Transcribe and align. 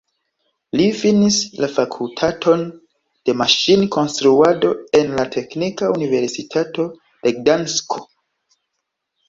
Li 0.79 0.85
finis 1.01 1.35
la 1.63 1.69
Fakultaton 1.73 2.63
de 3.29 3.37
Maŝin-Konstruado 3.43 4.73
en 5.03 5.15
la 5.21 5.29
Teknika 5.37 5.93
Universitato 5.99 6.91
de 7.05 7.39
Gdansko. 7.39 8.05